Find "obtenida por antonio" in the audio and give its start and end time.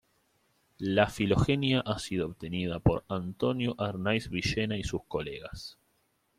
2.25-3.75